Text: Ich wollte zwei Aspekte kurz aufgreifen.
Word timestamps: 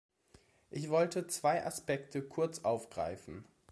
Ich 0.71 0.89
wollte 0.89 1.27
zwei 1.27 1.63
Aspekte 1.63 2.23
kurz 2.23 2.61
aufgreifen. 2.65 3.45